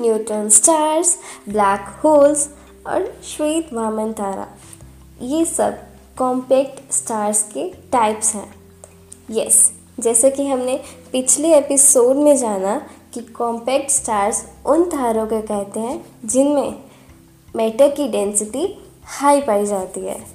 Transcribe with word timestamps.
Neutron 0.00 0.48
stars 0.48 1.18
black 1.48 1.80
holes 2.04 2.48
और 2.86 3.20
श्वेत 3.24 3.72
वामन 3.72 4.12
तारा। 4.12 4.48
ये 5.20 5.44
सब 5.44 5.78
कॉम्पैक्ट 6.18 6.92
स्टार्स 6.92 7.42
के 7.42 7.68
टाइप्स 7.92 8.34
हैं। 8.34 8.54
यस 9.30 9.66
yes, 9.66 10.02
जैसे 10.04 10.30
कि 10.30 10.46
हमने 10.46 10.80
पिछले 11.12 11.54
एपिसोड 11.54 12.16
में 12.16 12.36
जाना 12.36 12.86
कि 13.14 13.20
कॉम्पैक्ट 13.20 13.90
स्टार्स 13.90 14.44
उन 14.66 14.84
तारों 14.84 15.26
को 15.26 15.40
कहते 15.40 15.80
हैं 15.80 16.04
जिनमें 16.24 16.74
मैटर 17.56 17.90
की 17.90 18.08
डेंसिटी 18.08 18.84
हाई 19.04 19.40
पाई 19.40 19.66
जाती 19.66 20.00
है। 20.00 20.26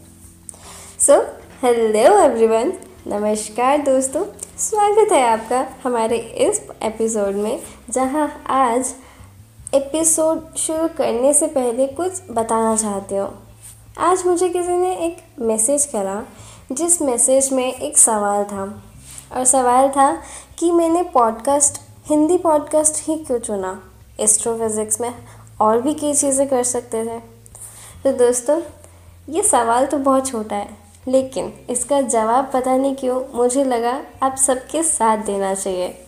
सो 1.00 1.22
हेलो 1.64 2.20
एवरीवन 2.20 2.74
नमस्कार 3.08 3.78
दोस्तों 3.78 4.26
स्वागत 4.58 5.12
है 5.12 5.22
आपका 5.22 5.68
हमारे 5.84 6.18
इस 6.18 6.62
एपिसोड 6.84 7.36
में 7.36 7.60
जहाँ 7.90 8.44
आज 8.50 8.94
एपिसोड 9.76 10.56
शुरू 10.56 10.88
करने 10.88 11.34
से 11.34 11.48
पहले 11.48 11.86
कुछ 11.88 12.22
बताना 12.32 12.76
चाहते 12.76 13.18
हो? 13.18 13.34
आज 14.00 14.26
मुझे 14.26 14.50
किसी 14.50 14.72
ने 14.72 14.94
एक 14.96 15.18
मैसेज 15.40 15.86
करा, 15.86 16.24
जिस 16.72 17.02
मैसेज 17.02 17.52
में 17.54 17.74
एक 17.74 17.98
सवाल 17.98 18.44
था। 18.44 18.84
और 19.32 19.46
सवाल 19.46 19.90
था 19.90 20.12
कि 20.60 20.72
मैंने 20.72 21.04
पॉडकास्ट 21.04 21.82
हिंदी 22.06 22.38
पॉडकास्ट 22.38 23.04
ही 23.08 23.18
क्यों 23.18 23.40
चुना? 23.40 23.80
एस्ट्रोफिज़िक्स 24.20 25.02
में 25.02 25.14
और 25.62 25.82
भी 25.82 25.94
कई 25.94 26.14
चीज़ें 26.14 26.48
कर 26.50 26.64
सकते 26.64 27.04
थे। 27.06 27.20
तो 28.04 28.18
दोस्तों, 28.18 28.62
ये 29.30 29.44
सवाल 29.44 29.86
तो 29.86 29.98
बहुत 29.98 30.28
छोटा 30.28 30.56
है, 30.56 30.78
लेकिन 31.08 31.54
इसका 31.70 32.02
जवाब 32.02 32.52
पता 32.54 32.78
नहीं 32.78 32.96
क्यों 32.96 33.22
मुझे 33.34 33.64
लगा 33.64 34.00
आप 34.24 34.36
सबके 34.36 34.84
साथ 34.84 35.18
देना 35.18 35.54
चाहिए। 35.56 36.03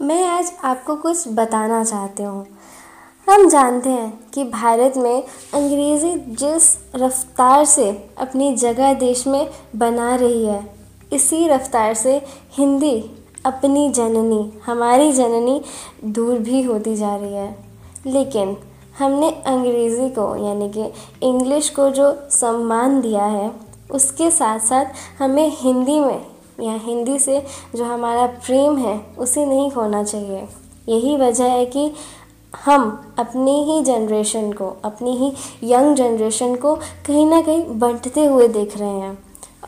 मैं 0.00 0.22
आज 0.24 0.52
आपको 0.64 0.94
कुछ 0.96 1.24
बताना 1.28 1.84
चाहती 1.84 2.22
हूँ। 2.22 2.46
हम 3.28 3.48
जानते 3.48 3.90
हैं 3.90 4.30
कि 4.34 4.44
भारत 4.44 4.96
में 4.96 5.22
अंग्रेज़ी 5.54 6.14
जिस 6.16 6.78
रफ्तार 6.96 7.64
से 7.64 8.08
अपनी 8.18 8.56
जगह 8.56 8.94
देश 8.94 9.26
में 9.26 9.50
बना 9.76 10.14
रही 10.14 10.46
है, 10.46 10.74
इसी 11.12 11.48
रफ्तार 11.48 11.94
से 11.94 12.26
हिंदी 12.52 13.10
अपनी 13.46 13.90
जननी, 13.90 14.60
हमारी 14.66 15.12
जननी 15.12 15.60
दूर 16.04 16.38
भी 16.38 16.62
होती 16.62 16.96
जा 16.96 17.16
रही 17.16 17.34
है। 17.34 17.56
लेकिन 18.06 18.56
हमने 18.98 19.30
अंग्रेज़ी 19.30 20.08
को, 20.08 20.46
यानी 20.46 20.70
कि 20.70 20.92
इंग्लिश 21.28 21.70
को 21.70 21.90
जो 21.90 22.28
सम्मान 22.30 23.00
दिया 23.00 23.24
है, 23.24 23.52
उसके 23.90 24.30
साथ 24.30 24.58
साथ 24.58 24.84
हमें 25.18 25.52
हिंदी 25.56 26.00
में 26.00 26.29
या 26.62 26.74
हिंदी 26.74 27.18
से 27.18 27.46
जो 27.76 27.84
हमारा 27.84 28.26
प्रेम 28.26 28.78
है, 28.78 29.06
उसे 29.18 29.46
नहीं 29.46 29.70
खोना 29.70 30.04
चाहिए। 30.04 30.48
यही 30.88 31.16
वजह 31.16 31.44
है 31.44 31.66
कि 31.66 31.92
हम 32.64 33.12
अपनी 33.18 33.64
ही 33.64 33.82
जनरेशन 33.82 34.52
को, 34.52 34.76
अपनी 34.84 35.16
ही 35.16 35.32
यंग 35.62 35.96
जनरेशन 35.96 36.54
को 36.54 36.74
कहीं 36.74 37.26
ना 37.26 37.42
कहीं 37.42 37.64
बंटते 37.78 38.24
हुए 38.24 38.48
देख 38.48 38.78
रहे 38.78 38.88
हैं। 38.88 39.18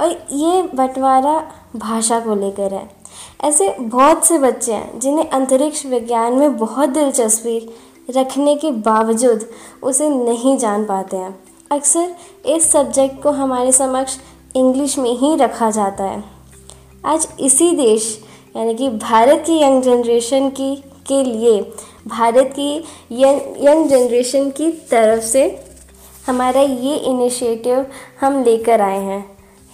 और 0.00 0.26
ये 0.32 0.62
बंटवारा 0.62 1.46
भाषा 1.76 2.20
को 2.20 2.34
लेकर 2.34 2.74
है। 2.74 2.90
ऐसे 3.44 3.76
बहुत 3.80 4.24
से 4.24 4.38
बच्चे 4.38 4.72
हैं, 4.72 5.00
जिन्हें 5.00 5.30
अंतरिक्ष 5.30 5.86
विज्ञान 5.86 6.32
में 6.32 6.56
बहुत 6.56 6.88
दिलचस्पी 6.88 7.70
रखने 8.10 8.56
के 8.56 8.70
बावजूद 8.70 9.46
उसे 9.82 10.08
नहीं 10.08 10.56
जान 10.56 10.84
पाते 10.84 11.16
हैं। 11.16 11.40
अक्सर 11.70 12.14
इस 12.46 12.72
सब्जेक्ट 12.72 13.22
को 13.22 13.30
हमारे 13.30 13.72
समक्ष 13.72 14.16
इंग्लिश 14.56 14.98
में 14.98 15.10
ही 15.10 15.36
रखा 15.36 15.70
जाता 15.70 16.04
है। 16.04 16.31
आज 17.05 17.27
इसी 17.41 17.70
देश, 17.77 18.05
यानी 18.56 18.75
कि 18.75 18.89
भारत 18.89 19.42
की 19.47 19.62
यंग 19.62 19.83
जनरेशन 19.83 20.48
की, 20.50 20.75
के 21.06 21.22
लिए, 21.25 21.61
भारत 22.06 22.53
की 22.59 22.77
यंग 23.12 23.89
जनरेशन 23.89 24.50
की 24.50 24.70
तरफ़ 24.91 25.22
से 25.22 25.65
हमारा 26.26 26.60
ये 26.60 26.97
इनिशिएटिव 26.97 27.87
हम 28.21 28.43
लेकर 28.44 28.81
आए 28.81 28.99
हैं, 28.99 29.25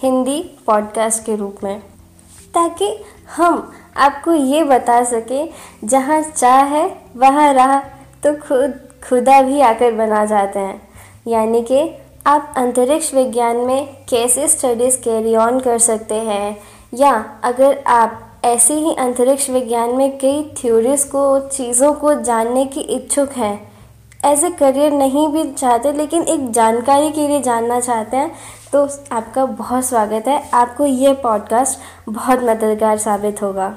हिंदी 0.01 0.41
पॉडकास्ट 0.67 1.23
के 1.25 1.35
रूप 1.35 1.57
में। 1.63 1.79
ताकि 2.53 3.03
हम 3.35 3.71
आपको 3.97 4.33
ये 4.33 4.63
बता 4.63 5.03
सकें, 5.03 5.49
जहाँ 5.83 6.21
चाह 6.21 6.63
है, 6.65 6.85
वहाँ 7.15 7.53
रहा 7.53 7.79
तो 8.23 8.33
खुद, 8.37 8.73
खुदा 9.09 9.41
भी 9.41 9.61
आकर 9.61 9.91
बना 9.91 10.25
जाते 10.25 10.59
हैं। 10.59 10.81
यानी 11.27 11.61
कि 11.61 11.89
आप 12.27 12.53
अंतरिक्ष 12.57 13.13
विज्ञान 13.13 13.57
में 13.57 13.87
कैसे 14.09 14.47
स्टडीज़ 14.47 14.97
कैरी 14.97 15.35
ऑन 15.35 15.59
कर 15.59 15.77
सकते 15.77 16.15
हैं 16.15 16.57
या 16.93 17.13
अगर 17.43 17.77
आप 17.87 18.41
ऐसे 18.45 18.73
ही 18.73 18.93
अंतरिक्ष 18.95 19.49
विज्ञान 19.49 19.89
में 19.89 20.17
कई 20.17 20.43
थ्योरीज 20.57 21.03
को, 21.03 21.39
चीज़ों 21.39 21.93
को 21.93 22.13
जानने 22.13 22.65
की 22.65 22.81
इच्छुक 22.81 23.31
हैं 23.31 23.71
एज 24.25 24.43
ए 24.43 24.49
करियर 24.49 24.91
नहीं 24.91 25.27
भी 25.27 25.43
चाहते 25.51 25.91
लेकिन 25.91 26.23
एक 26.23 26.49
जानकारी 26.51 27.11
के 27.11 27.27
लिए 27.27 27.41
जानना 27.41 27.79
चाहते 27.79 28.17
हैं 28.17 28.31
तो 28.71 28.87
आपका 29.11 29.45
बहुत 29.45 29.85
स्वागत 29.85 30.27
है। 30.27 30.41
आपको 30.53 30.85
यह 30.85 31.13
पॉडकास्ट 31.23 31.79
बहुत 32.09 32.43
मददगार 32.43 32.97
साबित 32.97 33.41
होगा। 33.41 33.75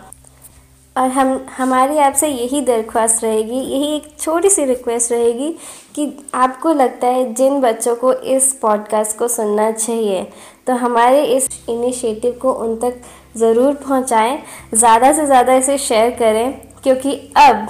और 0.97 1.08
हम, 1.08 1.47
हमारी 1.56 1.98
आपसे 1.98 2.28
यही 2.28 2.60
दरख्वास्त 2.60 3.22
रहेगी, 3.25 3.58
यही 3.58 3.94
एक 3.97 4.08
छोटी 4.20 4.50
सी 4.50 4.64
रिक्वेस्ट 4.64 5.12
रहेगी 5.12 5.50
कि 5.94 6.12
आपको 6.34 6.72
लगता 6.72 7.06
है 7.06 7.32
जिन 7.34 7.60
बच्चों 7.60 7.94
को 7.97 8.12
इस 8.12 8.53
पॉडकास्ट 8.53 9.16
को 9.19 9.28
सुनना 9.28 9.70
चाहिए 9.72 10.22
तो 10.66 10.72
हमारे 10.75 11.25
इस 11.26 11.48
इनिशिएटिव 11.69 12.38
को 12.42 12.52
उन 12.54 12.76
तक 12.76 13.00
ज़रूर 13.36 13.75
पहुंचाएँ। 13.78 14.38
ज़्यादा 14.75 15.12
से 15.12 15.26
ज़्यादा 15.26 15.54
इसे 15.54 15.78
शेयर 15.78 16.10
करें, 16.10 16.52
क्योंकि 16.82 17.14
अब 17.38 17.66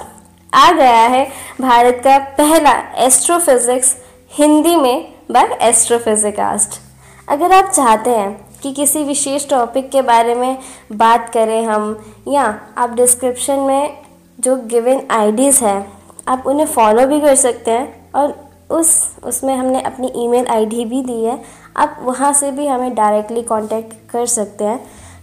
आ 0.53 0.71
गया 0.71 1.05
है 1.07 1.25
भारत 1.61 2.01
का 2.03 2.17
पहला 2.37 2.71
एस्ट्रोफिज़िक्स 3.05 3.95
हिंदी 4.31 4.75
में 4.75 5.13
बाय 5.31 5.57
एस्ट्रोफिजिकास्ट 5.61 6.79
अगर 7.27 7.51
आप 7.53 7.71
चाहते 7.71 8.09
हैं 8.09 8.52
कि 8.63 8.71
किसी 8.73 9.03
विशेष 9.03 9.47
टॉपिक 9.49 9.89
के 9.91 10.01
बारे 10.01 10.35
में 10.35 10.57
बात 10.91 11.29
करें 11.29 11.63
हम, 11.65 11.97
या 12.27 12.43
आप 12.77 12.89
डिस्क्रिप्शन 12.89 13.59
में 13.59 13.97
जो 14.39 14.55
गिवन 14.65 15.01
आईडीज़ 15.11 15.63
है, 15.63 15.85
आप 16.27 16.43
उन्हें 16.47 16.65
फॉलो 16.67 17.05
भी 17.07 17.19
कर 17.21 17.35
सकते 17.35 17.71
हैं 17.71 18.11
और 18.15 18.35
उस, 18.71 19.15
उसमें 19.23 19.55
हमने 19.55 19.81
अपनी 19.81 20.11
ईमेल 20.15 20.47
आईडी 20.47 20.85
भी 20.85 21.01
दी 21.03 21.23
है। 21.23 21.39
आप 21.77 21.97
वहाँ 22.01 22.31
से 22.33 22.51
भी 22.51 22.67
हमें 22.67 22.93
डायरेक्टली 22.95 23.41
कांटेक्ट 23.41 23.93
कर 24.09 24.25
सकते 24.25 24.63
हैं, 24.63 24.79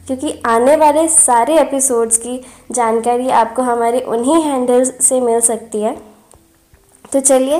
क्योंकि 0.06 0.34
आने 0.46 0.76
वाले 0.76 1.06
सारे 1.08 1.58
एपिसोड्स 1.58 2.18
की 2.18 2.40
जानकारी 2.70 3.28
आपको 3.30 3.62
हमारे 3.62 4.00
उन्हीं 4.00 4.42
हैंडल्स 4.42 4.92
से 5.06 5.20
मिल 5.20 5.40
सकती 5.40 5.82
है। 5.82 5.96
तो 7.12 7.20
चलिए, 7.20 7.58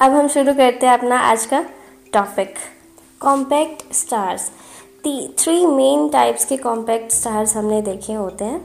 अब 0.00 0.12
हम 0.12 0.28
शुरू 0.28 0.54
करते 0.54 0.86
हैं 0.86 0.92
अपना 0.92 1.20
आज 1.20 1.46
का 1.46 1.64
topic 2.12 2.54
compact 3.20 3.92
stars 3.94 4.50
three 5.04 5.66
main 5.66 6.08
types 6.08 6.44
के 6.44 6.56
कॉम्पैक्ट 6.56 7.12
स्टार्स 7.12 7.56
हमने 7.56 7.80
देखे 7.82 8.12
होते 8.12 8.44
हैं। 8.44 8.60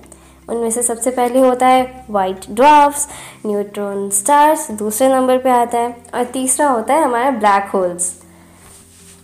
उनमें 0.50 0.70
से 0.72 0.84
सबसे 0.84 1.12
पहले 1.12 1.40
होता 1.40 1.68
है 1.68 2.06
वाइट 2.10 2.46
ड्रॉप्स 2.52 3.08
न्यूट्रॉन 3.46 4.10
स्टार्स 4.10 4.70
दूसरे 4.72 5.08
नंबर 5.10 5.38
पे 5.38 5.50
आता 5.50 5.78
है 5.78 5.96
और 6.14 6.24
तीसरा 6.24 6.70
होता 6.70 6.94
है 6.94 7.04
हमारा 7.04 7.32
ब्लैक 7.32 7.70
होल्स 7.74 8.12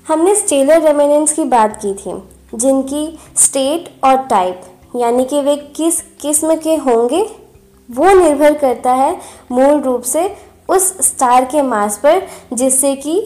हमने 0.08 0.36
स्टेलर 0.36 0.82
रेमिनेंस 0.82 1.34
की 1.34 1.44
बात 1.44 1.78
की 1.82 1.94
थी, 1.94 2.14
जिनकी 2.56 3.20
स्टेट 3.38 3.90
और 4.04 4.18
टाइप 4.28 4.62
यानी 4.96 5.26
कि 5.26 5.42
वे 5.42 5.56
किस 5.76 6.02
किस्म 6.22 6.56
के 6.56 6.76
होंगे, 6.76 7.22
वो 7.90 8.14
निर्भर 8.14 8.54
करता 8.54 8.94
है 8.94 9.18
मूल 9.52 9.82
रूप 9.82 10.02
से 10.02 10.36
उस 10.70 10.86
स्टार 11.08 11.46
के 11.46 11.62
मास 11.62 11.98
पर, 11.98 12.22
जिससे 12.54 12.96
कि 12.96 13.22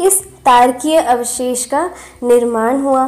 इस 0.00 0.20
तारकीय 0.46 0.98
अवशेष 0.98 1.64
का 1.64 1.84
निर्माण 2.22 2.80
हुआ। 2.82 3.04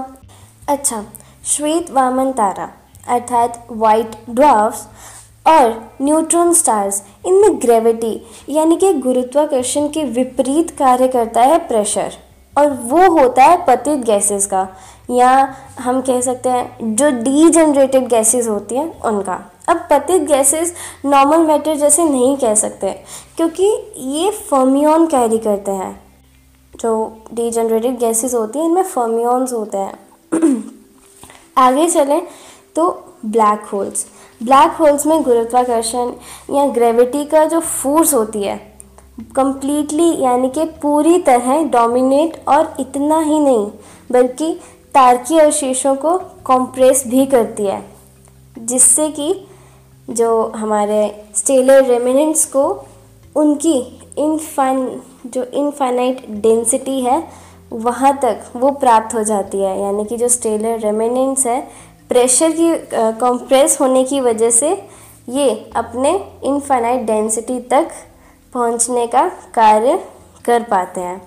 अच्छा 0.69 1.05
श्वेत 1.47 1.91
वामन 1.91 2.31
तारा, 2.33 2.69
अर्थात 3.09 3.67
वाइट 3.71 4.17
ड्वाफ्स 4.31 4.87
और 5.47 5.73
न्यूट्रॉन 6.03 6.53
स्टार्स 6.55 7.03
इनमें 7.27 7.61
ग्रेविटी 7.63 8.21
यानी 8.49 8.77
कि 8.77 8.93
गुरुत्वाकर्षण 8.95 9.89
के 9.89 10.05
विपरीत 10.07 10.71
कार्य 10.79 11.09
करता 11.09 11.43
है 11.43 11.59
प्रेशर 11.69 12.17
और 12.57 12.71
वो 12.71 13.11
होता 13.13 13.45
है 13.45 13.57
पतित 13.67 13.99
गैसेस 14.01 14.47
का, 14.47 14.67
या 15.11 15.55
हम 15.81 16.01
कह 16.01 16.21
सकते 16.21 16.49
हैं 16.49 16.95
जो 16.97 17.11
डी 17.13 17.49
जनरेटेड 17.49 18.09
गैसेस 18.09 18.49
होती 18.49 18.75
हैं, 18.75 19.01
उनका। 19.03 19.41
अब 19.69 19.87
पतित 19.91 20.23
गैसेस 20.23 20.75
नॉर्मल 21.05 21.47
मैटर 21.47 21.77
जैसे 21.77 22.05
नहीं 22.05 22.37
कह 22.37 22.55
सकते, 22.57 22.91
क्योंकि 23.37 23.65
ये 24.09 24.31
फर्मियन 24.51 25.07
कैरी 25.07 25.39
करते 25.39 25.71
हैं। 25.73 26.08
जो 26.81 26.91
डी 27.35 27.51
जनरेटेड 27.51 27.99
गैसेस 27.99 28.35
होती 28.35 28.59
हैं, 28.59 28.67
इनमें 28.67 28.83
फर्मियंस 28.83 29.53
होते 29.53 29.79
हैं। 29.79 29.99
आगे 31.59 31.87
चलें 31.87 32.23
तो 32.77 32.89
ब्लैक 33.27 33.65
होल्स 33.65 34.07
ब्लैक 34.41 34.73
होल्स 34.73 35.07
में 35.07 35.23
गुरुत्वाकर्षण 35.23 36.13
या 36.55 36.67
ग्रेविटी 36.69 37.25
का 37.25 37.45
जो 37.45 37.61
फोर्स 37.61 38.15
होती 38.15 38.43
है 38.43 38.57
कम्प्लीटली 39.37 40.09
यानी 40.21 40.49
कि 40.49 40.65
पूरी 40.83 41.19
तरह 41.19 41.63
डोमिनेट 41.65 42.41
और 42.49 42.75
इतना 42.81 43.21
ही 43.21 43.39
नहीं, 43.41 43.67
बल्कि 44.13 44.53
तारकीय 44.95 45.41
अवशेषों 45.41 45.95
को 45.95 46.19
कॉम्प्रेस 46.45 47.03
भी 47.07 47.27
करती 47.27 47.67
है, 47.67 47.83
जिससे 48.59 49.09
कि 49.11 49.35
जो 50.11 50.31
हमारे 50.57 51.01
स्टेलर 51.35 51.85
रेमिनेंट्स 51.85 52.45
को, 52.45 52.65
उनकी 53.37 53.77
इनफाइन 54.19 55.01
जो 55.29 55.45
इनफाइनाइट 55.45 56.25
डेंसिटी 56.43 57.01
है, 57.01 57.23
वहाँ 57.73 58.13
तक 58.23 58.51
वो 58.57 58.71
प्राप्त 58.73 59.15
हो 59.15 59.23
जाती 59.25 59.61
है। 59.61 59.79
यानी 59.81 60.05
कि 60.05 60.17
जो 60.17 60.29
स्टेलर 60.29 60.79
रेमिनेंट्स 60.81 61.47
है 61.47 61.61
प्रेशर 62.09 62.53
की 62.53 62.73
कंप्रेस 63.21 63.81
होने 63.81 64.05
की 64.05 64.21
वजह 64.21 64.51
से 64.51 64.71
ये 65.29 65.49
अपने 65.77 66.13
इनफाइनाइट 66.45 67.07
डेंसिटी 67.07 67.59
तक 67.71 67.91
पहुँचने 68.53 69.07
का 69.07 69.29
कार्य 69.55 69.99
कर 70.45 70.63
पाते 70.63 71.01
हैं। 71.01 71.21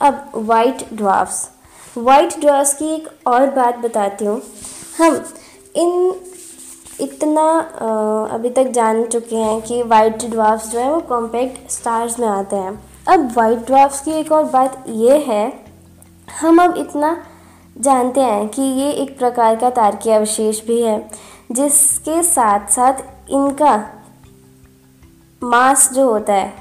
अब 0.00 0.30
वाइट 0.36 0.84
ड्वाफ्स 0.92 1.48
वाइट 1.96 2.38
ड्वाफ्स 2.40 2.72
की 2.74 2.94
एक 2.94 3.08
और 3.26 3.50
बात 3.50 3.76
बताती 3.78 4.24
हूँ। 4.24 4.40
हम 4.98 5.24
इन, 5.76 6.14
इतना 7.00 7.46
अभी 8.32 8.50
तक 8.50 8.70
जान 8.70 9.04
चुके 9.04 9.36
हैं 9.36 9.60
कि 9.62 9.82
वाइट 9.84 10.24
ड्वाफ्स 10.24 10.70
जो 10.70 10.78
है 10.78 10.90
वो 10.92 11.00
कॉम्पैक्ट 11.08 11.70
स्टार्स 11.70 12.18
में 12.18 12.26
आते 12.28 12.56
हैं। 12.56 12.78
अब 13.06 13.32
वाइट 13.36 13.66
ड्वाफ्स 13.66 14.00
की 14.00 14.10
एक 14.10 14.30
और 14.32 14.44
बात 14.44 14.84
ये 14.88 15.16
है, 15.18 15.52
हम 16.40 16.62
अब 16.62 16.76
इतना 16.78 17.16
जानते 17.76 18.20
हैं 18.20 18.48
कि 18.48 18.62
ये 18.62 18.90
एक 18.92 19.16
प्रकार 19.18 19.56
का 19.56 19.70
तारकीय 19.70 20.14
अवशेष 20.14 20.64
भी 20.66 20.80
है, 20.82 20.98
जिसके 21.52 22.22
साथ 22.22 22.68
साथ 22.68 23.02
इनका 23.30 23.76
मास 25.42 25.88
जो 25.92 26.10
होता 26.10 26.34
है, 26.34 26.52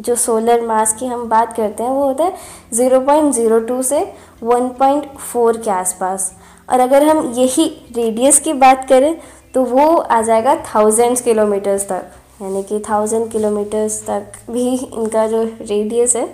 जो 0.00 0.14
सोलर 0.16 0.66
मास 0.66 0.92
की 0.92 1.06
हम 1.06 1.28
बात 1.28 1.52
करते 1.56 1.82
हैं, 1.82 1.90
वो 1.90 2.04
होता 2.04 2.24
है 2.24 2.34
ज़ीरो 2.74 3.00
पॉइंट 3.00 3.32
ज़ीरो 3.34 3.58
टू 3.60 3.80
से 3.82 4.00
वन 4.42 4.68
पॉइंट 4.78 5.16
फोर 5.18 5.56
के 5.58 5.70
आसपास। 5.70 6.32
और 6.68 6.80
अगर 6.80 7.08
हम 7.08 7.32
यही 7.32 7.66
रेडियस 7.96 8.38
की 8.40 8.52
बात 8.54 8.88
करें 8.88 9.14
तो 9.54 9.64
वो 9.64 9.96
आ 9.96 10.22
जाएगा 10.22 10.54
थाउजेंड्स 10.66 11.20
किलोमीटर्स 11.22 11.88
तक। 11.88 12.10
यानी 12.42 12.62
कि 12.62 12.78
थाउज़ेंड 12.88 13.30
किलोमीटर्स 13.30 14.00
तक 14.06 14.32
भी 14.50 14.68
इनका 14.76 15.26
जो 15.26 15.42
रेडियस 15.42 16.16
है, 16.16 16.26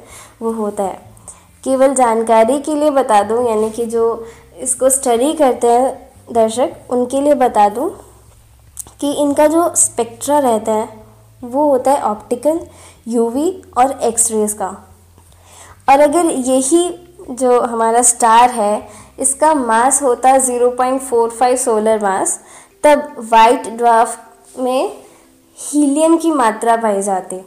वो 0.43 0.52
होता 0.52 0.82
है। 0.82 1.00
केवल 1.64 1.94
जानकारी 1.94 2.58
के 2.60 2.75
लिए 2.75 2.90
बता 2.90 3.22
दूँ, 3.22 3.49
यानी 3.49 3.70
कि 3.70 3.84
जो 3.87 4.26
इसको 4.58 4.88
स्टडी 4.90 5.32
करते 5.34 5.66
हैं 5.66 5.93
दर्शक, 6.32 6.72
उनके 6.90 7.20
लिए 7.20 7.34
बता 7.34 7.69
दूँ 7.69 7.90
कि 9.00 9.12
इनका 9.12 9.46
जो 9.46 9.75
स्पेक्ट्रा 9.76 10.38
रहता 10.38 10.72
है, 10.72 10.88
वो 11.43 11.69
होता 11.70 11.90
है 11.90 12.02
ऑप्टिकल 12.02 12.60
यूवी 13.08 13.50
और 13.78 13.98
एक्स 14.02 14.31
रेज 14.32 14.52
का। 14.52 14.69
और 15.88 16.00
अगर 16.00 16.26
यही 16.26 16.88
जो 17.31 17.60
हमारा 17.60 18.02
स्टार 18.02 18.50
है, 18.50 18.88
इसका 19.19 19.55
मास 19.55 20.02
होता 20.02 20.37
zero 20.38 20.70
point 20.70 21.00
four 21.00 21.31
five 21.31 21.56
solar 21.56 22.02
mass 22.02 22.38
तब 22.84 23.14
वाइट 23.32 23.69
ड्वार्फ 23.69 24.58
में 24.58 25.01
हीलियम 25.58 26.16
की 26.16 26.31
मात्रा 26.31 26.76
पाई 26.76 27.02
जाती। 27.02 27.40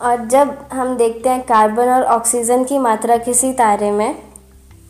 और 0.00 0.24
जब 0.26 0.56
हम 0.72 0.96
देखते 0.96 1.28
हैं 1.28 1.42
कार्बन 1.42 1.88
और 1.88 2.02
ऑक्सीजन 2.04 2.64
की 2.64 2.78
मात्रा 2.78 3.16
किसी 3.16 3.52
तारे 3.52 3.90
में, 3.90 4.14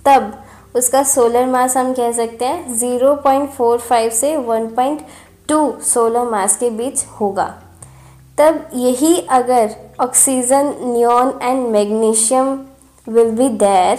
तब 0.04 0.32
उसका 0.76 1.02
सोलर 1.02 1.46
मास 1.46 1.76
हम 1.76 1.92
कह 1.92 2.12
सकते 2.12 2.44
हैं 2.44 2.74
ज़ीरो 2.74 3.14
पॉइंट 3.14 3.50
फोर 3.50 3.78
फाइव 3.78 4.10
से 4.10 4.36
one 4.36 4.66
point 4.66 5.00
two 5.48 5.72
solar 5.84 6.30
mass 6.30 6.56
के 6.56 6.70
बीच 6.70 7.04
होगा। 7.20 7.46
तब 8.38 8.70
यही 8.74 9.16
अगर 9.30 9.74
oxygen, 10.00 10.74
neon 10.84 11.32
and 11.42 11.66
magnesium 11.68 12.58
will 13.06 13.30
be 13.30 13.48
there 13.48 13.98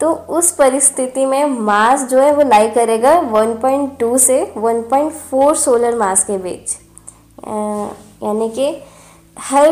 तो 0.00 0.12
उस 0.12 0.50
परिस्थिति 0.52 1.26
में 1.26 1.44
मास 1.44 2.08
जो 2.08 2.20
है 2.20 2.32
वो 2.34 2.42
लाई 2.42 2.68
करेगा 2.70 3.20
1.2 3.32 4.16
से 4.18 4.40
1.4 4.58 5.54
सोलर 5.56 5.96
मास 5.96 6.24
के 6.24 6.38
बीच। 6.38 6.76
यानी 7.46 8.48
कि 8.50 8.70
हर 9.36 9.68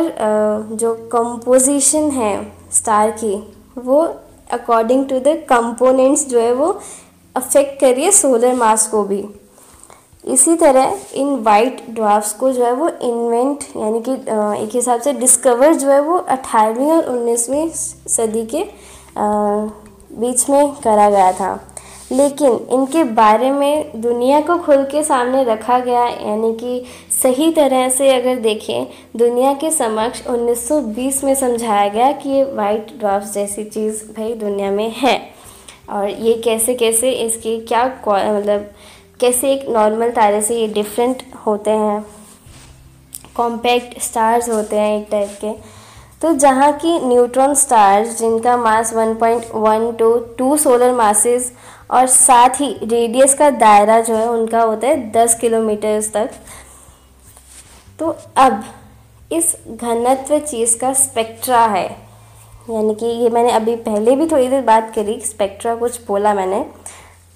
जो 0.72 0.94
कंपोजिशन 1.12 2.10
है 2.10 2.34
स्टार 2.72 3.10
की, 3.12 3.36
वो 3.78 4.02
अकॉर्डिंग 4.52 5.06
टू 5.08 5.18
द 5.20 5.36
कंपोनेंट्स 5.48 6.26
जो 6.28 6.40
है 6.40 6.52
वो 6.54 6.68
अफेक्ट 7.34 7.80
करिए 7.80 8.10
सोलर 8.12 8.54
मास 8.54 8.86
को 8.88 9.02
भी। 9.04 9.24
इसी 10.24 10.54
तरह 10.56 10.98
इन 11.14 11.34
वाइट 11.44 11.82
ड्वाफ्स 11.90 12.32
को 12.32 12.50
जो 12.52 12.64
है 12.64 12.72
वो 12.72 12.88
इन्वेंट 12.88 13.64
यानी 13.76 14.00
कि 14.02 14.12
एक 14.12 14.74
हिसाब 14.74 15.00
से 15.00 15.12
डिस्कवर 15.12 15.74
जो 15.74 15.90
है 15.90 16.00
वो 16.00 16.16
अठारहवीं 16.16 16.90
और 16.92 17.08
उन्नीसवीं 17.08 17.68
सदी 18.08 18.44
के 18.54 18.64
बीच 19.18 20.48
में 20.50 20.74
करा 20.74 21.08
गया 21.10 21.32
था। 21.32 21.58
लेकिन 22.12 22.58
इनके 22.72 23.02
बारे 23.04 23.50
में 23.50 24.00
दुनिया 24.00 24.40
को 24.40 24.56
खुल 24.58 24.84
के 24.84 25.02
सामने 25.04 25.42
रखा 25.44 25.78
गया, 25.78 26.04
यानी 26.06 26.52
कि 26.54 26.84
सही 27.12 27.50
तरह 27.52 27.88
से 27.88 28.10
अगर 28.12 28.40
देखें, 28.40 28.86
दुनिया 29.16 29.52
के 29.54 29.70
समक्ष 29.70 30.26
1920 30.26 31.22
में 31.24 31.34
समझाया 31.34 31.88
गया 31.88 32.10
कि 32.12 32.28
ये 32.30 32.44
वाइट 32.54 32.92
ड्राफ्ट 32.98 33.32
जैसी 33.34 33.64
चीज़ 33.64 34.04
भाई 34.10 34.34
दुनिया 34.34 34.70
में 34.70 34.90
है। 34.96 35.20
और 35.90 36.08
ये 36.08 36.34
कैसे 36.44 36.74
कैसे 36.74 37.10
इसकी 37.12 37.58
क्या 37.62 37.84
मतलब 37.96 38.70
कैसे 39.20 39.52
एक 39.52 39.68
नॉर्मल 39.68 40.10
तारे 40.10 40.40
से 40.42 40.56
ये 40.56 40.68
डिफरेंट 40.68 41.22
होते 41.46 41.70
हैं 41.70 42.04
कॉम्पैक्ट 43.36 44.00
स्टार्स 44.02 44.48
होते 44.48 44.76
हैं 44.76 44.98
एक 44.98 45.06
टाइप 45.10 45.36
के। 45.40 45.52
तो 46.22 46.32
जहाँ 46.34 46.72
की 46.74 46.98
न्यूट्रॉन 47.00 47.54
स्टार्स 47.54 48.18
जिनका 48.18 48.56
mass 48.56 48.92
1.1 48.94 49.92
to 49.98 50.14
two 50.38 50.56
solar 50.56 50.92
masses 50.92 51.52
और 51.90 52.06
साथ 52.06 52.50
ही 52.50 52.78
रेडियस 52.82 53.34
का 53.34 53.50
दायरा 53.50 54.00
जो 54.00 54.14
है, 54.14 54.28
उनका 54.28 54.62
होता 54.62 54.86
है 54.86 55.10
10 55.10 55.34
किलोमीटर्स 55.34 56.12
तक। 56.12 56.30
तो 57.98 58.16
अब 58.36 58.64
इस 59.32 59.56
घनत्व 59.68 60.38
चीज़ 60.38 60.78
का 60.78 60.92
स्पेक्ट्रा 60.92 61.66
है। 61.66 61.96
यानी 62.70 62.94
कि 62.94 63.06
ये 63.06 63.30
मैंने 63.30 63.50
अभी 63.50 63.76
पहले 63.76 64.16
भी 64.16 64.26
थोड़ी 64.26 64.48
देर 64.48 64.62
बात 64.62 64.92
करी 64.94 65.20
स्पेक्ट्रा 65.20 65.74
कुछ 65.74 66.06
बोला 66.06 66.34
मैंने। 66.34 66.66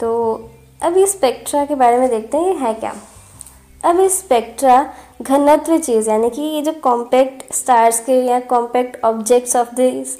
तो 0.01 0.35
अब 0.83 0.97
ये 0.97 1.07
स्पेक्ट्रा 1.07 1.65
के 1.65 1.75
बारे 1.75 1.99
में 1.99 2.09
देखते 2.09 2.37
हैं, 2.37 2.47
ये 2.47 2.55
है 2.55 2.75
क्या? 2.75 2.95
अब 3.85 4.01
इस 4.01 4.19
स्पेक्ट्रा 4.19 4.93
घनत्व 5.23 5.79
चीज़, 5.79 6.11
यानी 6.11 6.31
कि 6.31 6.43
ये 6.43 6.63
जो 6.63 6.73
कॉम्पैक्ट 6.73 7.55
स्टार्स 7.55 8.01
के 8.01 8.13
या 8.13 8.41
compact 8.41 9.05
objects 9.05 9.57
of 9.57 9.75
this 9.75 10.19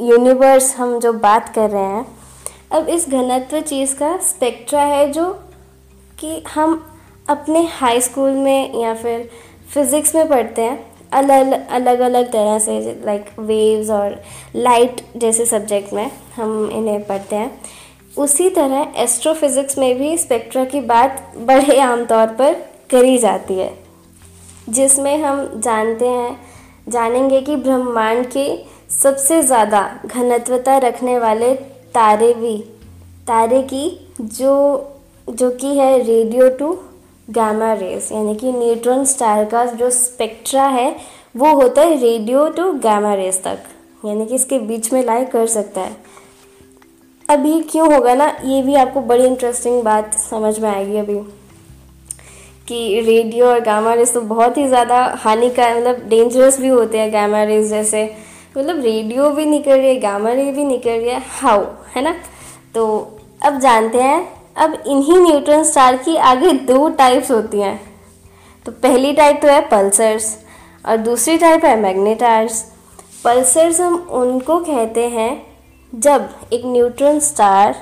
universe 0.00 0.76
हम 0.76 1.00
जो 1.00 1.12
बात 1.12 1.48
कर 1.48 1.70
रहे 1.70 1.82
हैं 1.82 2.19
अब 2.70 2.88
इस 2.88 3.08
घनत्व 3.08 3.60
चीज़ 3.60 3.94
का 3.94 4.16
स्पेक्ट्रा 4.24 4.82
है 4.82 5.10
जो 5.12 5.28
कि 6.18 6.42
हम 6.48 6.82
अपने 7.28 7.62
हाई 7.70 8.00
स्कूल 8.00 8.30
में 8.32 8.80
या 8.80 8.94
फिर 8.94 9.28
फिज़िक्स 9.74 10.14
में 10.14 10.28
पढ़ते 10.28 10.62
हैं। 10.62 10.78
अलग 11.12 11.52
अलग 11.70 12.00
अलग 12.00 12.30
तरह 12.32 12.58
से 12.58 12.80
लाइक 13.06 13.30
वेव्स 13.40 13.90
और 13.90 14.20
लाइट 14.56 15.00
जैसे 15.16 15.46
सब्जेक्ट 15.46 15.92
में 15.92 16.10
हम 16.36 16.70
इन्हें 16.72 17.02
पढ़ते 17.06 17.36
हैं। 17.36 17.50
उसी 18.18 18.48
तरह 18.50 18.92
एस्ट्रोफिज़िक्स 18.96 19.78
में 19.78 19.98
भी 19.98 20.16
स्पेक्ट्रा 20.18 20.64
की 20.64 20.80
बात 20.82 21.32
बड़े 21.38 21.78
आमतौर 21.80 22.26
पर 22.38 22.52
करी 22.90 23.18
जाती 23.18 23.54
है, 23.54 23.72
जिसमें 24.68 25.22
हम 25.22 25.44
जानते 25.56 26.08
हैं, 26.08 26.38
जानेंगे 26.88 27.40
कि 27.40 27.56
ब्रह्मांड 27.58 28.26
के 28.26 28.46
सबसे 28.92 29.42
ज़्यादा 29.42 29.82
घनत्वता 30.06 30.76
रखने 30.78 31.18
वाले 31.18 31.52
तारे 31.94 32.32
भी 32.34 32.56
तारे 33.26 33.62
की 33.64 33.88
जो 34.20 34.52
जो 35.28 35.50
कि 35.52 35.66
है 35.76 35.96
रेडियो 35.98 36.48
टू 36.50 36.72
गामा 37.28 37.72
रेस, 37.72 38.10
यानी 38.12 38.34
कि 38.34 38.52
न्यूट्रॉन 38.52 39.04
स्टार 39.04 39.44
का 39.44 39.64
जो 39.64 39.90
स्पेक्ट्रा 39.90 40.66
है, 40.68 40.94
वो 41.36 41.52
होता 41.54 41.82
है 41.82 41.96
रेडियो 41.96 42.48
टू 42.50 42.72
गामा 42.80 43.14
रेस 43.14 43.42
तक, 43.44 43.58
यानी 44.04 44.26
कि 44.26 44.34
इसके 44.34 44.58
बीच 44.60 44.92
में 44.92 45.04
लाई 45.04 45.24
कर 45.26 45.46
सकता 45.48 45.80
है। 45.80 45.96
अभी 47.28 47.60
क्यों 47.62 47.92
होगा 47.94 48.14
ना, 48.14 48.26
ये 48.44 48.62
भी 48.62 48.74
आपको 48.76 49.00
बड़ी 49.02 49.24
इंटरेस्टिंग 49.26 49.82
बात 49.82 50.14
समझ 50.20 50.58
में 50.58 50.68
आएगी 50.70 50.96
अभी, 50.98 51.18
कि 52.68 53.00
रेडियो 53.00 53.46
और 53.46 53.60
गामा 53.60 53.94
रेस 53.94 54.12
तो 54.14 54.20
बहुत 54.22 54.58
ही 54.58 54.66
ज़्यादा 54.68 54.98
हानिकार 55.18 55.76
मतलब 55.76 56.08
डेंजरस 56.08 56.58
भी 56.60 56.68
होते 56.68 56.98
हैं 56.98 57.12
गामा 57.12 57.42
रेस 57.44 57.68
जैसे। 57.68 58.04
मतलब 58.54 58.80
रेडियो 58.80 59.28
भी 59.30 59.44
निकल 59.46 59.70
रही 59.72 59.88
है, 59.88 59.98
गामा 60.00 60.30
रे 60.30 60.50
भी 60.52 60.64
निकल 60.64 60.90
रही 60.90 61.08
है, 61.08 61.22
हाउ, 61.30 61.64
है 61.94 62.02
ना? 62.02 62.14
तो 62.74 62.86
अब 63.42 63.58
जानते 63.60 64.02
हैं, 64.02 64.28
अब 64.56 64.72
इन्हीं 64.86 65.18
न्यूट्रॉन 65.18 65.64
स्टार 65.64 65.96
की 65.96 66.16
आगे 66.16 66.52
दो 66.52 66.88
टाइप्स 66.88 67.30
होती 67.30 67.60
हैं। 67.60 67.80
तो 68.66 68.72
पहली 68.72 69.12
टाइप 69.12 69.40
तो 69.42 69.48
है 69.48 69.60
पल्सर्स 69.68 70.36
और 70.84 70.96
दूसरी 70.96 71.36
टाइप 71.38 71.64
है 71.64 71.76
मैग्नेटार्स 71.80 72.62
पल्सर्स 73.24 73.80
हम 73.80 73.96
उनको 74.12 74.58
कहते 74.58 75.06
हैं 75.08 75.30
जब 75.92 76.28
एक 76.52 76.62
न्यूट्रॉन 76.66 77.18
स्टार 77.20 77.74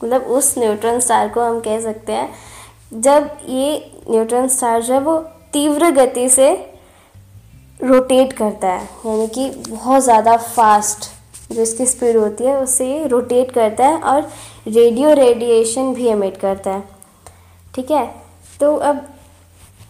मतलब 0.00 0.22
उस 0.22 0.54
न्यूट्रॉन 0.58 1.00
स्टार 1.00 1.28
को 1.28 1.40
हम 1.40 1.60
कह 1.60 1.80
सकते 1.80 2.12
हैं, 2.12 2.28
जब 2.92 3.30
ये 3.48 3.92
न्यूट्रॉन 4.10 4.48
स्टार 4.48 4.82
जो 4.82 4.94
है 4.94 5.00
वो 5.00 5.18
तीव्र 5.52 5.90
गति 5.92 6.28
से 6.28 6.48
रोटेट 7.80 8.32
करता 8.32 8.68
है, 8.68 8.84
यानी 9.06 9.26
कि 9.28 9.48
बहुत 9.68 10.02
ज़्यादा 10.02 10.36
फास्ट 10.36 11.10
जो 11.52 11.62
इसकी 11.62 11.86
स्पीड 11.86 12.16
होती 12.16 12.44
है, 12.44 12.56
उससे 12.56 12.86
ये 12.88 13.06
रोटेट 13.06 13.50
करता 13.50 13.86
है 13.86 14.00
और 14.02 14.20
रेडियो 14.68 15.12
रेडिएशन 15.14 15.92
भी 15.94 16.06
एमिट 16.08 16.36
करता 16.36 16.70
है। 16.70 16.82
ठीक 17.74 17.90
है? 17.90 18.06
तो 18.60 18.74
अब 18.76 19.06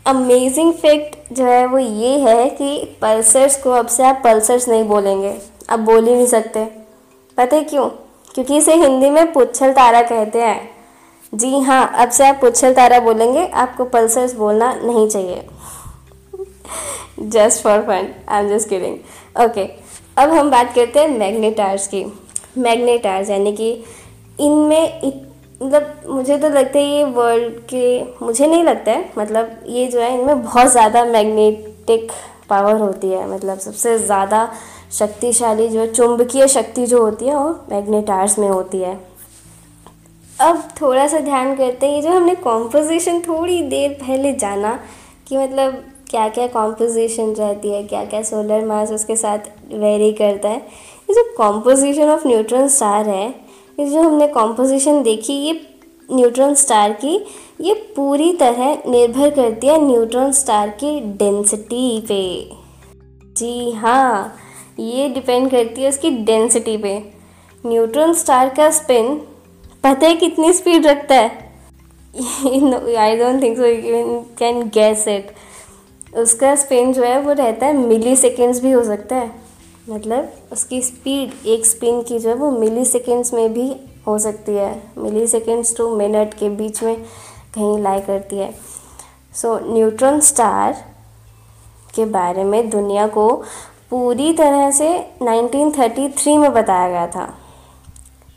अमेजिंग 0.06 0.72
फैक्ट 0.74 1.32
जो 1.34 1.44
है 1.44 1.64
वो 1.66 1.78
ये 1.78 2.18
है 2.20 2.48
कि 2.50 2.98
पल्सर्स 3.02 3.62
को 3.62 3.70
अब 3.72 3.86
से 3.86 4.04
आप 4.04 4.20
पल्सर्स 4.24 4.68
नहीं 4.68 4.84
बोलेंगे। 4.84 5.36
अब 5.68 5.80
बोल 5.80 6.06
ही 6.08 6.14
नहीं 6.14 6.26
सकते। 6.26 6.64
पता 7.38 7.56
है 7.56 7.64
क्यों? 7.64 7.88
क्योंकि 8.34 8.56
इसे 8.56 8.74
हिंदी 8.74 9.10
में 9.10 9.32
पुच्छल 9.32 9.72
तारा 9.72 10.02
कहते 10.02 10.42
हैं। 10.42 10.68
जी 11.32 11.58
हाँ 11.60 11.86
अब 11.94 12.10
से 12.10 12.26
आप 12.26 12.38
पुच्छल 12.40 12.74
तारा 12.74 12.98
बोलेंगे, 13.00 13.46
आपको 13.46 13.84
पल्सर्स 13.86 14.34
बोलना 14.34 14.72
नहीं 14.74 15.08
चाहिए। 15.08 15.46
Just 17.18 17.62
for 17.62 17.80
fun 17.82 18.08
I 18.28 18.42
am 18.42 18.48
just 18.48 18.68
kidding 18.68 18.96
okay 19.44 19.68
अब 20.18 20.30
हम 20.30 20.50
बात 20.50 20.74
करते 20.74 21.00
हैं 21.00 21.08
मैग्नेटार्स 21.18 21.86
की। 21.86 22.04
मैग्नेटार्स 22.58 23.30
यानी 23.30 23.52
कि 23.52 23.70
इनमें 24.40 25.12
मतलब 25.62 26.02
मुझे 26.08 26.36
तो 26.38 26.48
लगता 26.48 26.78
है 26.78 26.84
ये 26.84 27.04
वर्ल्ड 27.04 27.58
के, 27.64 28.02
मुझे 28.22 28.46
नहीं 28.46 28.62
लगता 28.64 28.92
है 28.92 29.10
मतलब 29.18 29.64
ये 29.66 29.86
जो 29.86 30.00
है 30.00 30.12
इनमें 30.14 30.42
बहुत 30.42 30.70
ज़्यादा 30.72 31.04
मैग्नेटिक 31.04 32.12
पावर 32.48 32.80
होती 32.80 33.10
है। 33.10 33.28
मतलब 33.30 33.58
सबसे 33.58 33.98
ज़्यादा 33.98 34.48
शक्तिशाली 34.92 35.68
जो, 35.68 35.86
चुंबकीय 35.86 36.46
शक्ति 36.48 36.86
जो 36.86 37.02
होती 37.02 37.26
है, 37.26 37.34
वो 37.34 37.50
मैग्नेटार्स 37.70 38.38
में 38.38 38.48
होती 38.48 38.78
है। 38.78 38.94
अब 40.40 40.62
थोड़ा 40.80 41.06
सा 41.08 41.18
ध्यान 41.20 41.54
करते 41.56 41.86
हैं, 41.86 41.94
ये 41.94 42.02
जो 42.02 42.10
हमने 42.10 42.34
कॉम्पोजिशन 42.36 43.20
थोड़ी 43.20 43.60
देर 43.64 43.92
पहले 44.00 44.32
जाना 44.34 44.78
कि 45.28 45.36
मतलब 45.36 45.82
क्या 46.10 46.28
क्या 46.28 46.46
कॉम्पोजिशन 46.46 47.32
रहती 47.34 47.68
है 47.68 47.82
क्या 47.82 48.04
क्या 48.04 48.22
सोलर 48.22 48.64
मास 48.64 48.90
उसके 48.92 49.16
साथ 49.16 49.38
वेरी 49.72 50.12
करता 50.12 50.48
है। 50.48 50.56
ये 50.56 51.14
जो 51.14 51.22
कॉम्पोजिशन 51.36 52.08
ऑफ़ 52.08 52.26
न्यूट्रॉन 52.28 52.68
स्टार 52.68 53.08
है, 53.08 53.28
ये 53.78 53.86
जो 53.86 54.02
हमने 54.02 54.28
कॉम्पोजिशन 54.28 55.02
देखी, 55.02 55.32
ये 55.34 55.60
न्यूट्रॉन 56.10 56.54
स्टार 56.54 56.92
की, 56.94 57.14
ये 57.60 57.74
पूरी 57.96 58.32
तरह 58.32 58.82
निर्भर 58.88 59.30
करती 59.30 59.66
है 59.66 59.80
न्यूट्रॉन 59.82 60.32
स्टार 60.32 60.68
की 60.82 61.00
डेंसिटी 61.18 62.00
पे। 62.08 62.50
जी 63.36 63.70
हाँ 63.72 64.36
ये 64.78 65.08
डिपेंड 65.08 65.50
करती 65.50 65.82
है 65.82 65.88
उसकी 65.88 66.10
डेंसिटी 66.10 66.76
पे। 66.76 66.98
न्यूट्रॉन 67.64 68.12
स्टार 68.14 68.48
का 68.48 68.70
स्पिन 68.70 69.14
पता 69.84 70.06
है 70.06 70.14
कितनी 70.16 70.52
स्पीड 70.52 70.86
रखता 70.86 71.14
है? 71.14 71.28
I 72.98 73.16
don't 73.16 73.42
think 73.42 73.56
so 73.56 73.66
you 73.66 74.20
can 74.38 74.62
guess 74.74 75.06
it 75.08 75.34
उसका 76.16 76.54
स्पिन 76.54 76.92
जो 76.92 77.02
है 77.02 77.20
वो 77.20 77.32
रहता 77.32 77.66
है 77.66 77.72
मिली 77.76 78.16
सेकेंड्स 78.16 78.60
भी 78.60 78.70
हो 78.70 78.84
सकता 78.84 79.16
है। 79.16 79.32
मतलब 79.90 80.32
उसकी 80.52 80.82
स्पीड 80.82 81.46
एक 81.46 81.66
स्पिन 81.66 82.02
की 82.02 82.18
जो 82.18 82.28
है 82.28 82.34
वो 82.34 82.50
मिली 82.50 82.84
सेकेंड्स 82.84 83.34
में 83.34 83.52
भी 83.52 83.76
हो 84.06 84.18
सकती 84.18 84.52
है। 84.52 84.82
मिली 84.98 85.26
सेकेंड्स 85.26 85.76
टू 85.76 85.96
मिनट 85.96 86.34
के 86.34 86.48
बीच 86.48 86.82
में 86.82 86.96
कहीं 87.54 87.78
लाई 87.78 88.00
करती 88.00 88.36
है। 88.36 88.54
सो 89.34 89.74
न्यूट्रॉन 89.74 90.20
स्टार 90.20 90.84
के 91.94 92.04
बारे 92.04 92.44
में 92.44 92.70
दुनिया 92.70 93.06
को 93.06 93.42
पूरी 93.90 94.32
तरह 94.32 94.70
से 94.70 95.10
1933 95.22 96.36
में 96.38 96.52
बताया 96.52 96.88
गया 96.88 97.06
था। 97.06 97.38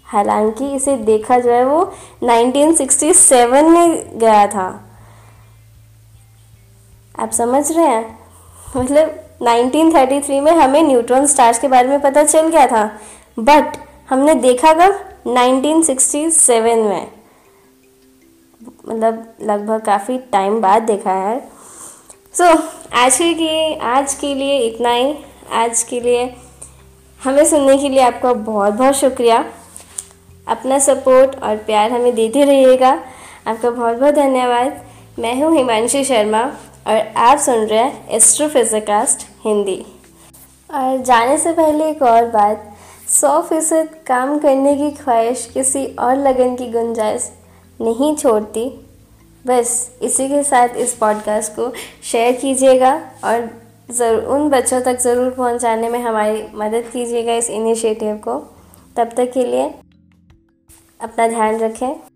हालाँकि 0.06 0.76
इसे 0.76 0.98
देखा 0.98 1.40
जो 1.40 1.52
है 1.52 1.66
वो 1.66 1.94
1967 2.24 3.64
में 3.64 4.20
गया 4.20 4.48
था। 4.48 4.89
आप 7.20 7.32
समझ 7.32 7.72
रहे 7.72 7.86
हैं? 7.86 8.20
मतलब 8.78 9.16
1933 9.42 10.42
में 10.42 10.52
हमें 10.52 10.82
न्यूट्रॉन 10.84 11.26
स्टार्स 11.28 11.60
के 11.60 11.68
बारे 11.68 11.88
में 11.88 12.00
पता 12.02 12.24
चल 12.24 12.48
गया 12.48 12.68
था। 12.68 13.00
बट 13.40 13.78
हमने 14.10 14.34
देखा 14.34 14.74
कब? 14.74 15.00
1967 15.28 16.78
में। 16.78 17.08
मतलब 18.88 19.34
लगभग 19.42 19.82
काफ़ी 19.82 20.18
टाइम 20.18 20.62
बाद 20.62 20.82
देखा 20.82 21.12
है 21.12 21.40
सो 22.34 22.44
so, 22.44 22.60
आज 22.94 23.18
के 23.18 23.34
लिए 23.34 23.76
आज 23.76 24.14
के 24.14 24.34
लिए 24.36 24.58
इतना 24.58 24.90
ही। 24.90 25.16
आज 25.52 25.84
के 25.84 26.00
लिए 26.00 26.36
हमें 27.24 27.46
सुनने 27.46 27.78
के 27.78 27.90
लिए 27.90 28.00
आपका 28.00 28.34
बहुत 28.34 28.74
बहुत 28.74 28.94
शुक्रिया। 28.94 29.46
अपना 30.48 30.80
सपोर्ट 30.80 31.44
और 31.44 31.56
प्यार 31.58 31.92
हमें 31.92 32.16
देते 32.16 32.44
रहिएगा। 32.44 32.92
आपका 33.48 33.70
बहुत 33.70 33.98
बहुत 33.98 34.14
धन्यवाद। 34.14 34.86
मैं 35.20 35.44
हूँ 35.44 35.56
हिमांशी 35.58 36.04
शर्मा। 36.04 36.52
और 36.90 36.98
आप 36.98 37.38
सुन 37.40 37.66
रहे 37.68 37.80
हैं 37.80 38.08
एस्ट्रोफिजिकास्ट 38.10 39.26
हिंदी। 39.46 39.76
और 40.70 41.02
जाने 41.02 41.38
से 41.38 41.52
पहले 41.54 41.90
एक 41.90 42.02
और 42.04 42.26
बात, 42.28 42.64
सौ 43.10 43.42
फ़ीसद 43.42 43.90
काम 44.08 44.38
करने 44.40 44.76
की 44.76 44.90
ख्वाहिश 44.94 45.46
किसी 45.54 45.86
और 45.98 46.16
लगन 46.18 46.56
की 46.56 46.70
गुंजाइश 46.72 47.30
नहीं 47.80 48.16
छोड़ती। 48.16 48.68
बस 49.46 49.70
इसी 50.04 50.28
के 50.30 50.44
साथ 50.44 50.78
इस 50.78 50.96
पॉडकास्ट 50.96 51.52
को 51.52 51.72
शेयर 52.04 52.36
कीजिएगा 52.36 52.94
और 53.26 53.50
ज़रूर, 53.92 54.24
उन 54.24 54.50
बच्चों 54.50 54.82
तक 54.82 55.00
ज़रूर 55.00 55.30
पहुँचाने 55.32 55.90
में 55.90 56.00
हमारी 56.00 56.44
मदद 56.56 56.90
कीजिएगा 56.94 57.34
इस 57.34 57.50
इनिशिएटिव 57.52 58.16
को। 58.18 58.40
तब 58.98 59.14
तक 59.18 59.32
के 59.34 59.46
लिए 59.46 59.74
अपना 61.00 61.28
ध्यान 61.28 61.60
रखें। 61.60 62.09